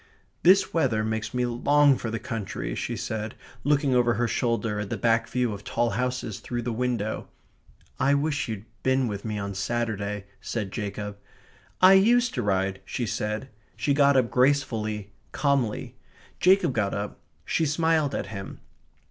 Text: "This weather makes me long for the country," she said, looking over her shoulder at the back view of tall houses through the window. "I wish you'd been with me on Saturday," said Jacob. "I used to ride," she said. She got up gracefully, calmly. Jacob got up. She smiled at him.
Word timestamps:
"This 0.41 0.73
weather 0.73 1.03
makes 1.03 1.31
me 1.31 1.45
long 1.45 1.95
for 1.95 2.09
the 2.09 2.17
country," 2.17 2.73
she 2.73 2.95
said, 2.97 3.35
looking 3.63 3.93
over 3.93 4.15
her 4.15 4.27
shoulder 4.27 4.79
at 4.79 4.89
the 4.89 4.97
back 4.97 5.27
view 5.29 5.53
of 5.53 5.63
tall 5.63 5.91
houses 5.91 6.39
through 6.39 6.63
the 6.63 6.73
window. 6.73 7.27
"I 7.99 8.15
wish 8.15 8.47
you'd 8.47 8.65
been 8.81 9.07
with 9.07 9.23
me 9.25 9.37
on 9.37 9.53
Saturday," 9.53 10.23
said 10.41 10.71
Jacob. 10.71 11.19
"I 11.81 11.93
used 11.93 12.33
to 12.33 12.41
ride," 12.41 12.81
she 12.83 13.05
said. 13.05 13.49
She 13.75 13.93
got 13.93 14.17
up 14.17 14.31
gracefully, 14.31 15.11
calmly. 15.33 15.95
Jacob 16.39 16.73
got 16.73 16.95
up. 16.95 17.19
She 17.45 17.67
smiled 17.67 18.15
at 18.15 18.25
him. 18.33 18.59